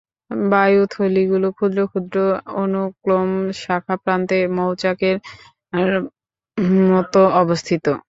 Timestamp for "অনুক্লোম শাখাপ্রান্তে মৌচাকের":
2.61-5.17